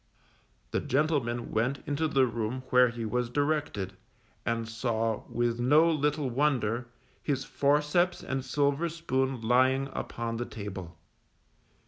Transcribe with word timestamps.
_The 0.71 0.79
gentleman 0.79 1.51
went 1.51 1.83
into 1.85 2.07
the 2.07 2.25
room 2.25 2.63
where 2.71 2.89
he 2.89 3.05
was 3.05 3.29
directed, 3.29 3.93
and 4.47 4.67
saw, 4.67 5.21
with 5.29 5.59
no 5.59 5.91
little 5.91 6.27
wonder, 6.27 6.87
his 7.21 7.45
forceps 7.45 8.23
and 8.23 8.43
silver 8.43 8.89
spoon 8.89 9.41
lying 9.41 9.89
upon 9.93 10.37
the 10.37 10.45
table. 10.47 10.97